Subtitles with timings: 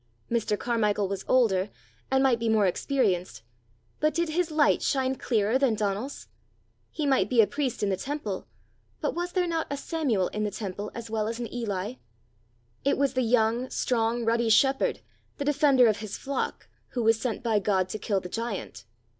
[0.31, 0.57] Mr.
[0.57, 1.69] Carmichael was older,
[2.09, 3.43] and might be more experienced;
[3.99, 6.27] but did his light shine clearer than Donal's?
[6.89, 8.47] He might be a priest in the temple;
[8.99, 11.97] but was there not a Samuel in the temple as well as an Eli?
[12.83, 15.01] It the young, strong, ruddy shepherd,
[15.37, 18.85] the defender of his flock, who was sent by God to kill the giant!